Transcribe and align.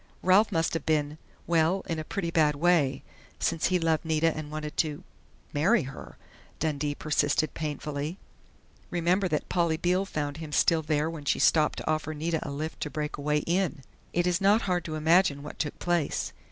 "Ralph 0.23 0.51
must 0.51 0.73
have 0.73 0.83
been 0.83 1.19
well, 1.45 1.81
in 1.85 1.99
a 1.99 2.03
pretty 2.03 2.31
bad 2.31 2.55
way, 2.55 3.03
since 3.37 3.67
he 3.67 3.77
loved 3.77 4.03
Nita 4.03 4.35
and 4.35 4.49
wanted 4.49 4.75
to 4.77 5.03
marry 5.53 5.83
her," 5.83 6.17
Dundee 6.57 6.95
persisted 6.95 7.53
painfully. 7.53 8.17
"Remember 8.89 9.27
that 9.27 9.47
Polly 9.47 9.77
Beale 9.77 10.05
found 10.05 10.37
him 10.37 10.51
still 10.53 10.81
there 10.81 11.07
when 11.07 11.25
she 11.25 11.37
stopped 11.37 11.77
to 11.77 11.87
offer 11.87 12.15
Nita 12.15 12.39
a 12.41 12.49
lift 12.49 12.79
to 12.81 12.89
Breakaway 12.89 13.41
Inn. 13.41 13.83
It 14.11 14.25
is 14.25 14.41
not 14.41 14.63
hard 14.63 14.83
to 14.85 14.95
imagine 14.95 15.43
what 15.43 15.59
took 15.59 15.77
place. 15.77 16.33